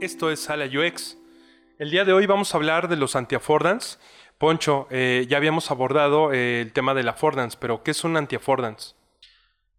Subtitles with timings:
[0.00, 1.18] Esto es Sala UX.
[1.78, 3.98] El día de hoy vamos a hablar de los anti-affordance.
[4.38, 8.94] Poncho, eh, ya habíamos abordado eh, el tema del affordance, pero ¿qué es un anti-affordance?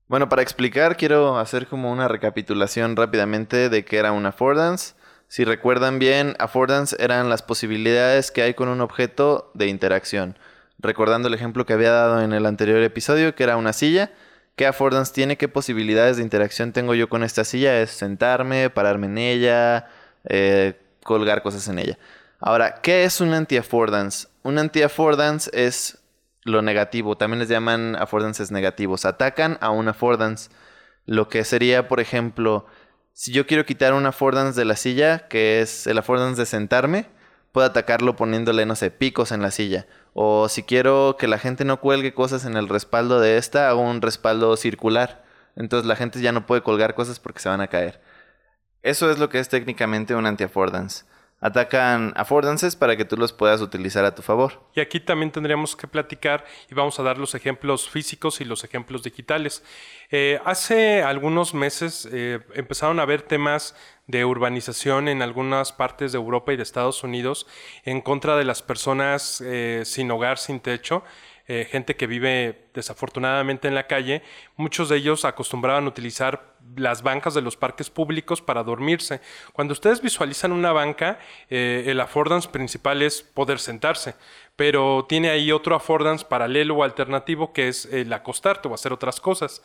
[0.08, 4.94] Bueno, para explicar quiero hacer como una recapitulación rápidamente de qué era un affordance.
[5.28, 10.38] Si recuerdan bien, affordance eran las posibilidades que hay con un objeto de interacción.
[10.78, 14.12] Recordando el ejemplo que había dado en el anterior episodio, que era una silla,
[14.56, 15.38] ¿qué affordance tiene?
[15.38, 17.82] ¿Qué posibilidades de interacción tengo yo con esta silla?
[17.82, 19.88] Es sentarme, pararme en ella,
[20.26, 21.98] eh, colgar cosas en ella.
[22.40, 24.28] Ahora, ¿qué es un anti-affordance?
[24.44, 26.00] Un anti-affordance es
[26.44, 27.18] lo negativo.
[27.18, 29.06] También les llaman affordances negativos.
[29.06, 30.50] Atacan a un affordance.
[31.06, 32.66] Lo que sería, por ejemplo,
[33.14, 37.08] si yo quiero quitar un affordance de la silla, que es el affordance de sentarme,
[37.52, 39.86] puedo atacarlo poniéndole, no sé, picos en la silla.
[40.14, 43.82] O si quiero que la gente no cuelgue cosas en el respaldo de esta, hago
[43.82, 45.24] un respaldo circular.
[45.56, 48.02] Entonces la gente ya no puede colgar cosas porque se van a caer.
[48.84, 51.06] Eso es lo que es técnicamente un anti-affordance
[51.42, 54.62] atacan affordances para que tú los puedas utilizar a tu favor.
[54.76, 58.64] Y aquí también tendríamos que platicar y vamos a dar los ejemplos físicos y los
[58.64, 59.64] ejemplos digitales.
[60.12, 66.20] Eh, hace algunos meses eh, empezaron a haber temas de urbanización en algunas partes de
[66.20, 67.48] Europa y de Estados Unidos
[67.86, 71.04] en contra de las personas eh, sin hogar, sin techo.
[71.54, 74.22] Eh, gente que vive desafortunadamente en la calle,
[74.56, 79.20] muchos de ellos acostumbraban utilizar las bancas de los parques públicos para dormirse.
[79.52, 84.16] Cuando ustedes visualizan una banca, eh, el affordance principal es poder sentarse,
[84.56, 89.20] pero tiene ahí otro affordance paralelo o alternativo que es el acostarte o hacer otras
[89.20, 89.62] cosas.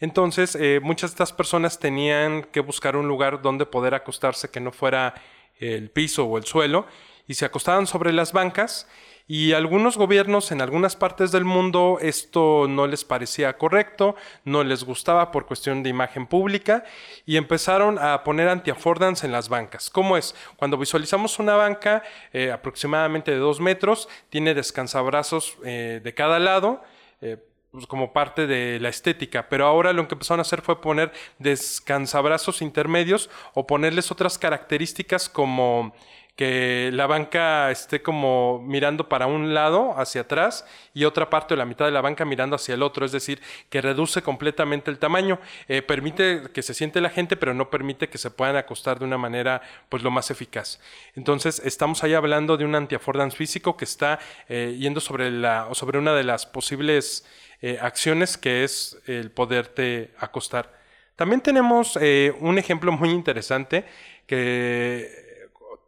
[0.00, 4.60] Entonces, eh, muchas de estas personas tenían que buscar un lugar donde poder acostarse que
[4.60, 5.12] no fuera
[5.58, 6.86] el piso o el suelo
[7.26, 8.86] y se acostaban sobre las bancas
[9.28, 14.14] y algunos gobiernos en algunas partes del mundo esto no les parecía correcto,
[14.44, 16.84] no les gustaba por cuestión de imagen pública
[17.24, 19.90] y empezaron a poner anti-affordance en las bancas.
[19.90, 20.36] ¿Cómo es?
[20.56, 26.82] Cuando visualizamos una banca eh, aproximadamente de dos metros, tiene descansabrazos eh, de cada lado.
[27.20, 27.38] Eh,
[27.72, 31.12] pues, como parte de la estética, pero ahora lo que empezaron a hacer fue poner
[31.38, 35.92] descansabrazos intermedios o ponerles otras características como
[36.36, 41.58] que la banca esté como mirando para un lado hacia atrás y otra parte de
[41.58, 44.98] la mitad de la banca mirando hacia el otro, es decir, que reduce completamente el
[44.98, 48.98] tamaño, eh, permite que se siente la gente, pero no permite que se puedan acostar
[48.98, 50.78] de una manera pues lo más eficaz.
[51.14, 54.18] Entonces estamos ahí hablando de un anti-affordance físico que está
[54.50, 57.24] eh, yendo sobre, la, sobre una de las posibles
[57.62, 60.76] eh, acciones que es el poderte acostar.
[61.16, 61.96] También tenemos
[62.40, 63.86] un ejemplo muy interesante
[64.26, 65.25] que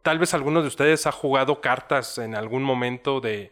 [0.01, 3.51] tal vez algunos de ustedes ha jugado cartas en algún momento de,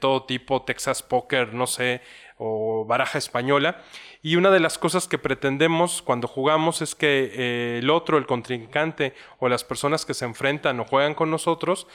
[0.00, 2.02] todo tipo, Texas Poker, no sé,
[2.36, 3.82] o baraja española.
[4.22, 8.26] Y una de las cosas que pretendemos cuando jugamos es que eh, el otro, el
[8.26, 11.86] contrincante o las personas que se enfrentan o juegan con nosotros,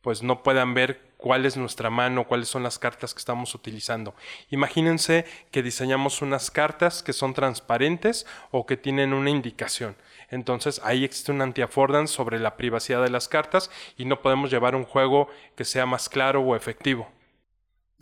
[0.00, 4.14] pues no puedan ver cuál es nuestra mano, cuáles son las cartas que estamos utilizando.
[4.48, 9.96] Imagínense que diseñamos unas cartas que son transparentes o que tienen una indicación.
[10.30, 14.74] Entonces ahí existe un anti-affordance sobre la privacidad de las cartas y no podemos llevar
[14.74, 17.08] un juego que sea más claro o efectivo.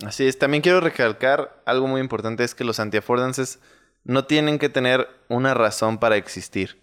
[0.05, 3.61] Así es, también quiero recalcar algo muy importante es que los anti-affordances
[4.05, 6.81] no tienen que tener una razón para existir.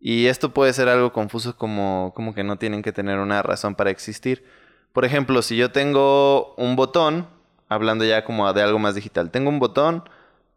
[0.00, 3.74] Y esto puede ser algo confuso como, como que no tienen que tener una razón
[3.74, 4.44] para existir.
[4.92, 7.28] Por ejemplo, si yo tengo un botón,
[7.68, 10.08] hablando ya como de algo más digital, tengo un botón,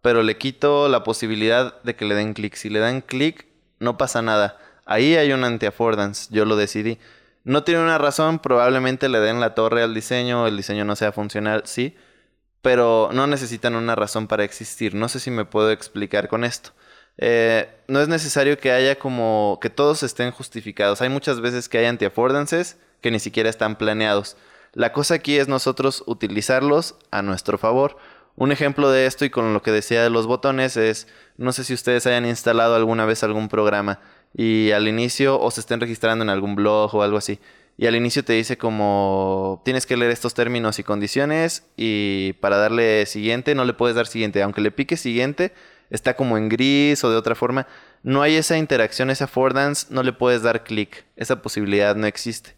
[0.02, 2.56] pero le quito la posibilidad de que le den clic.
[2.56, 3.48] Si le dan clic,
[3.82, 4.58] no pasa nada.
[4.86, 7.00] Ahí hay un anti-affordance, yo lo decidí.
[7.44, 11.12] No tiene una razón, probablemente le den la torre al diseño, el diseño no sea
[11.12, 11.96] funcional, sí,
[12.62, 14.94] pero no necesitan una razón para existir.
[14.94, 16.72] No sé si me puedo explicar con esto.
[17.18, 21.02] Eh, no es necesario que haya como que todos estén justificados.
[21.02, 24.38] Hay muchas veces que hay anti-affordances que ni siquiera están planeados.
[24.74, 27.98] La cosa aquí es nosotros utilizarlos a nuestro favor.
[28.36, 31.08] Un ejemplo de esto y con lo que decía de los botones es,
[31.38, 34.00] no sé si ustedes hayan instalado alguna vez algún programa
[34.34, 37.40] y al inicio o se estén registrando en algún blog o algo así.
[37.78, 42.58] Y al inicio te dice como tienes que leer estos términos y condiciones y para
[42.58, 44.44] darle siguiente no le puedes dar siguiente.
[44.44, 45.54] Aunque le pique siguiente,
[45.90, 47.68] está como en gris o de otra forma.
[48.04, 51.06] No hay esa interacción, esa affordance, no le puedes dar clic.
[51.16, 52.56] Esa posibilidad no existe.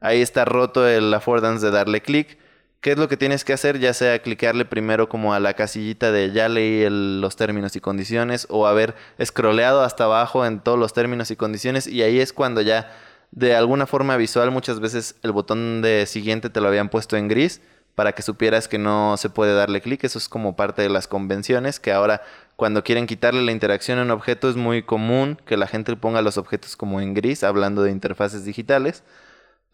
[0.00, 2.38] Ahí está roto el affordance de darle clic.
[2.86, 3.80] ¿Qué es lo que tienes que hacer?
[3.80, 8.46] Ya sea clicarle primero como a la casillita de ya leí los términos y condiciones
[8.48, 12.60] o haber scrolleado hasta abajo en todos los términos y condiciones y ahí es cuando
[12.62, 12.96] ya
[13.32, 17.26] de alguna forma visual muchas veces el botón de siguiente te lo habían puesto en
[17.26, 17.60] gris
[17.96, 20.04] para que supieras que no se puede darle clic.
[20.04, 22.22] Eso es como parte de las convenciones, que ahora
[22.54, 26.22] cuando quieren quitarle la interacción a un objeto es muy común que la gente ponga
[26.22, 29.02] los objetos como en gris, hablando de interfaces digitales.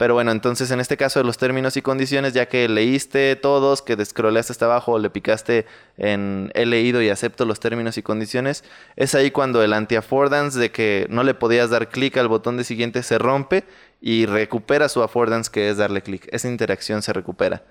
[0.03, 3.83] Pero bueno, entonces en este caso de los términos y condiciones, ya que leíste todos,
[3.83, 5.65] que descroleaste hasta abajo o le picaste
[5.97, 8.65] en he leído y acepto los términos y condiciones,
[8.97, 12.65] es ahí cuando el anti-affordance de que no le podías dar clic al botón de
[12.65, 13.63] siguiente se rompe
[14.01, 16.27] y recupera su affordance que es darle clic.
[16.33, 17.63] Esa interacción se recupera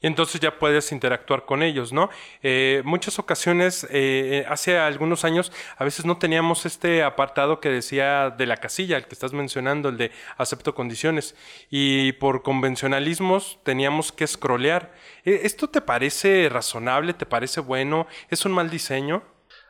[0.00, 2.10] y entonces ya puedes interactuar con ellos, ¿no?
[2.42, 8.30] Eh, muchas ocasiones, eh, hace algunos años, a veces no teníamos este apartado que decía
[8.30, 11.34] de la casilla, el que estás mencionando, el de acepto condiciones,
[11.70, 14.92] y por convencionalismos teníamos que scrollear.
[15.24, 17.14] ¿Esto te parece razonable?
[17.14, 18.06] ¿Te parece bueno?
[18.30, 19.22] ¿Es un mal diseño?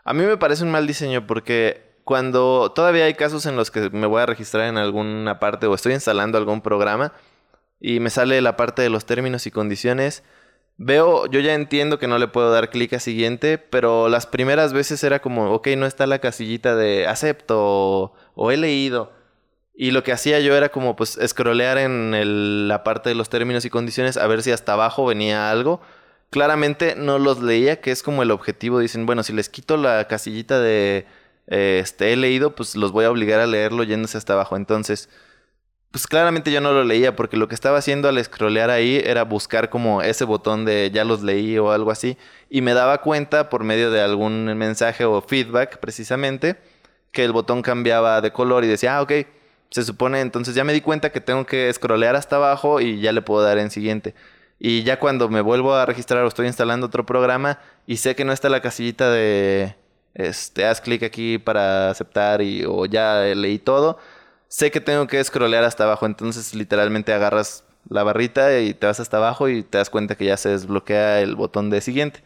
[0.04, 3.90] A mí me parece un mal diseño porque cuando todavía hay casos en los que
[3.90, 7.12] me voy a registrar en alguna parte o estoy instalando algún programa,
[7.80, 10.22] y me sale la parte de los términos y condiciones.
[10.78, 14.72] Veo, yo ya entiendo que no le puedo dar clic a siguiente, pero las primeras
[14.72, 19.12] veces era como, ok, no está la casillita de acepto o, he leído.
[19.74, 23.64] Y lo que hacía yo era como, pues, scrollear en la parte de los términos
[23.64, 25.80] y condiciones a ver si hasta abajo venía algo.
[26.30, 28.78] Claramente no los leía, que es como el objetivo.
[28.78, 31.06] Dicen, bueno, si les quito la casillita de
[31.46, 34.56] este, he leído, pues los voy a obligar a leerlo yéndose hasta abajo.
[34.56, 35.08] Entonces,
[35.96, 39.24] pues claramente yo no lo leía porque lo que estaba haciendo al scrollear ahí era
[39.24, 42.18] buscar como ese botón de ya los leí o algo así
[42.50, 46.58] y me daba cuenta por medio de algún mensaje o feedback precisamente
[47.12, 49.10] que el botón cambiaba de color y decía, ah, ok,
[49.70, 53.12] se supone, entonces ya me di cuenta que tengo que scrollear hasta abajo y ya
[53.12, 54.14] le puedo dar en siguiente.
[54.58, 58.26] Y ya cuando me vuelvo a registrar o estoy instalando otro programa y sé que
[58.26, 59.76] no está la casillita de,
[60.12, 63.98] este, haz clic aquí para aceptar y, o ya leí todo,
[64.48, 69.00] sé que tengo que scrollear hasta abajo, entonces literalmente agarras la barrita y te vas
[69.00, 72.22] hasta abajo y te das cuenta que ya se desbloquea el botón de siguiente.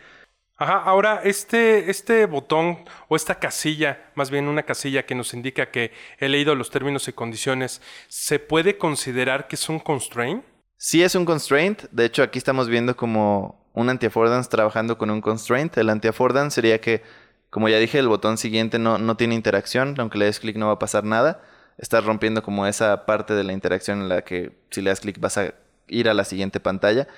[0.56, 5.70] Ajá, ahora este, este botón o esta casilla, más bien una casilla que nos indica
[5.70, 10.44] que he leído los términos y condiciones, ¿se puede considerar que es un constraint?
[10.76, 15.22] Sí es un constraint, de hecho aquí estamos viendo como un anti-affordance trabajando con un
[15.22, 15.76] constraint.
[15.78, 17.02] El anti-affordance sería que,
[17.48, 20.66] como ya dije, el botón siguiente no, no tiene interacción, aunque le des clic no
[20.66, 21.40] va a pasar nada
[21.80, 25.18] estás rompiendo como esa parte de la interacción en la que si le das clic
[25.18, 25.54] vas a
[25.88, 27.08] ir a la siguiente pantalla.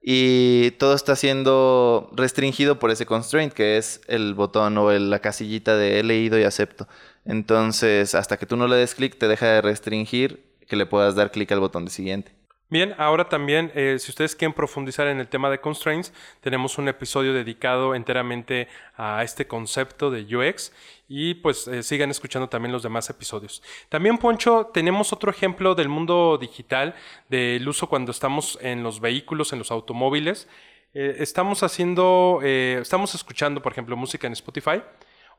[0.00, 5.76] Y todo está siendo restringido por ese constraint, que es el botón o la casillita
[5.76, 6.86] de he leído y acepto.
[7.24, 11.14] Entonces, hasta que tú no le des clic, te deja de restringir que le puedas
[11.14, 12.37] dar clic al botón de siguiente.
[12.70, 16.12] Bien, ahora también, eh, si ustedes quieren profundizar en el tema de constraints,
[16.42, 20.70] tenemos un episodio dedicado enteramente a este concepto de UX
[21.08, 23.62] y pues eh, sigan escuchando también los demás episodios.
[23.88, 26.94] También, Poncho, tenemos otro ejemplo del mundo digital,
[27.30, 30.46] del uso cuando estamos en los vehículos, en los automóviles.
[30.92, 34.82] Eh, estamos haciendo, estamos escuchando, por ejemplo, música en Spotify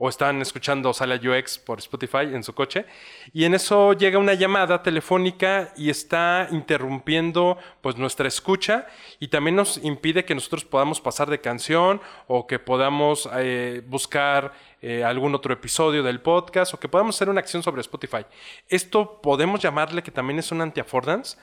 [0.02, 2.86] o están escuchando Sala UX por Spotify en su coche
[3.34, 8.88] y en eso llega una llamada telefónica y está interrumpiendo pues nuestra escucha
[9.20, 14.54] y también nos impide que nosotros podamos pasar de canción o que podamos eh, buscar
[14.82, 18.26] eh, algún otro episodio del podcast o que podamos hacer una acción sobre Spotify.
[18.70, 21.38] ¿Esto podemos llamarle que también es un anti-affordance?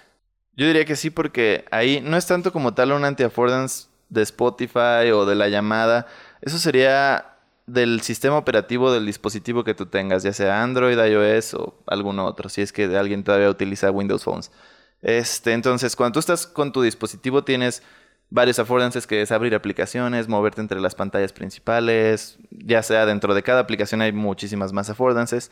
[0.55, 5.11] Yo diría que sí porque ahí no es tanto como tal un anti-affordance de Spotify
[5.13, 6.07] o de la llamada.
[6.41, 7.36] Eso sería
[7.67, 12.49] del sistema operativo del dispositivo que tú tengas, ya sea Android, iOS o algún otro,
[12.49, 14.53] si es que alguien todavía utiliza Windows Phones.
[15.03, 17.83] Este, entonces, cuando tú estás con tu dispositivo tienes
[18.31, 23.43] varios affordances que es abrir aplicaciones, moverte entre las pantallas principales, ya sea dentro de
[23.43, 25.51] cada aplicación hay muchísimas más affordances,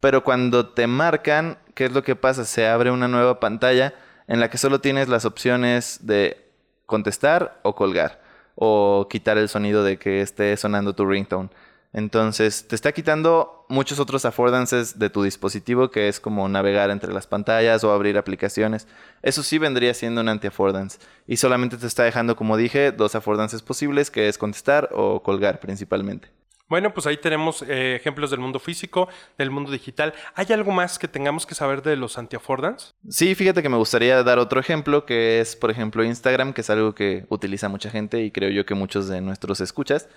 [0.00, 2.44] pero cuando te marcan, ¿qué es lo que pasa?
[2.44, 3.94] Se abre una nueva pantalla
[4.26, 6.50] en la que solo tienes las opciones de
[6.86, 8.23] contestar o colgar
[8.54, 11.50] o quitar el sonido de que esté sonando tu ringtone.
[11.94, 17.12] Entonces, te está quitando muchos otros affordances de tu dispositivo, que es como navegar entre
[17.12, 18.88] las pantallas o abrir aplicaciones.
[19.22, 20.98] Eso sí vendría siendo un anti-affordance.
[21.28, 25.60] Y solamente te está dejando, como dije, dos affordances posibles, que es contestar o colgar
[25.60, 26.28] principalmente.
[26.66, 30.14] Bueno, pues ahí tenemos eh, ejemplos del mundo físico, del mundo digital.
[30.34, 32.92] ¿Hay algo más que tengamos que saber de los anti-affordance?
[33.08, 36.70] Sí, fíjate que me gustaría dar otro ejemplo, que es, por ejemplo, Instagram, que es
[36.70, 40.08] algo que utiliza mucha gente y creo yo que muchos de nuestros escuchas.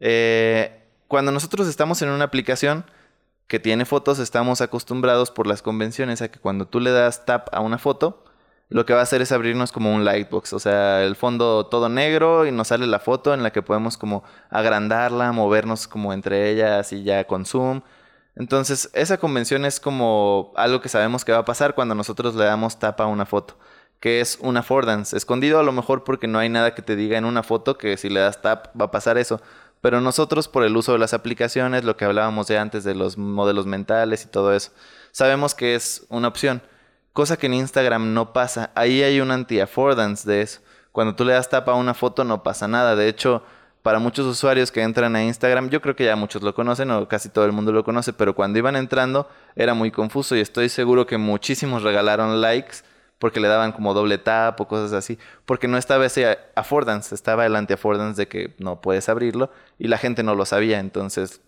[0.00, 2.86] Eh, cuando nosotros estamos en una aplicación
[3.46, 7.48] que tiene fotos, estamos acostumbrados por las convenciones a que cuando tú le das tap
[7.52, 8.24] a una foto,
[8.72, 11.88] lo que va a hacer es abrirnos como un lightbox, o sea, el fondo todo
[11.88, 16.50] negro y nos sale la foto en la que podemos como agrandarla, movernos como entre
[16.50, 17.82] ellas y ya con zoom.
[18.34, 22.44] Entonces, esa convención es como algo que sabemos que va a pasar cuando nosotros le
[22.44, 23.58] damos tapa a una foto,
[24.00, 25.16] que es un affordance.
[25.16, 27.96] Escondido a lo mejor porque no hay nada que te diga en una foto que
[27.98, 29.40] si le das tap va a pasar eso.
[29.82, 33.18] Pero nosotros por el uso de las aplicaciones, lo que hablábamos ya antes de los
[33.18, 34.70] modelos mentales y todo eso,
[35.10, 36.62] sabemos que es una opción.
[37.12, 38.70] Cosa que en Instagram no pasa.
[38.74, 40.60] Ahí hay un anti-affordance de eso.
[40.92, 42.96] Cuando tú le das tap a una foto no pasa nada.
[42.96, 43.42] De hecho,
[43.82, 47.08] para muchos usuarios que entran a Instagram, yo creo que ya muchos lo conocen o
[47.08, 50.68] casi todo el mundo lo conoce, pero cuando iban entrando era muy confuso y estoy
[50.68, 52.78] seguro que muchísimos regalaron likes
[53.18, 57.46] porque le daban como doble tap o cosas así, porque no estaba ese affordance, estaba
[57.46, 61.40] el anti-affordance de que no puedes abrirlo y la gente no lo sabía, entonces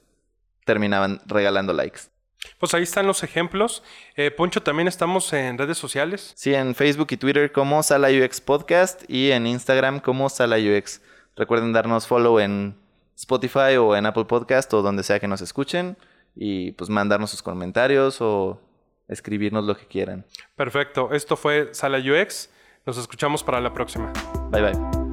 [0.65, 2.14] terminaban regalando likes.
[2.59, 3.83] Pues ahí están los ejemplos.
[4.17, 6.33] Eh, Poncho, también estamos en redes sociales.
[6.37, 11.01] Sí, en Facebook y Twitter como Sala UX Podcast y en Instagram como Sala UX.
[11.37, 12.77] Recuerden darnos follow en
[13.17, 15.97] Spotify o en Apple Podcast o donde sea que nos escuchen
[16.35, 18.61] y pues mandarnos sus comentarios o
[19.09, 20.25] escribirnos lo que quieran.
[20.57, 21.13] Perfecto.
[21.13, 22.51] Esto fue Sala UX.
[22.87, 24.13] Nos escuchamos para la próxima.
[24.51, 25.04] Bye bye.